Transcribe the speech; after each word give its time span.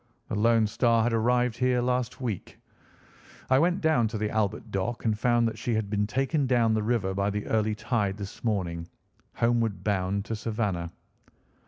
"The 0.29 0.35
Lone 0.35 0.65
Star 0.65 1.03
had 1.03 1.13
arrived 1.13 1.55
here 1.57 1.79
last 1.79 2.19
week. 2.19 2.57
I 3.51 3.59
went 3.59 3.81
down 3.81 4.07
to 4.07 4.17
the 4.17 4.31
Albert 4.31 4.71
Dock 4.71 5.05
and 5.05 5.15
found 5.15 5.47
that 5.47 5.59
she 5.59 5.75
had 5.75 5.91
been 5.91 6.07
taken 6.07 6.47
down 6.47 6.73
the 6.73 6.81
river 6.81 7.13
by 7.13 7.29
the 7.29 7.45
early 7.45 7.75
tide 7.75 8.17
this 8.17 8.43
morning, 8.43 8.87
homeward 9.35 9.83
bound 9.83 10.25
to 10.25 10.35
Savannah. 10.35 10.89